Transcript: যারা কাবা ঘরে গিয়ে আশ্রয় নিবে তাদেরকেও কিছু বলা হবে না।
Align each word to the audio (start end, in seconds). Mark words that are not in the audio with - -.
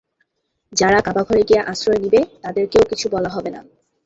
যারা 0.73 0.99
কাবা 1.01 1.21
ঘরে 1.23 1.43
গিয়ে 1.43 1.61
আশ্রয় 1.71 1.99
নিবে 2.03 2.21
তাদেরকেও 2.43 2.83
কিছু 2.91 3.05
বলা 3.09 3.29
হবে 3.29 3.49
না। 3.55 3.61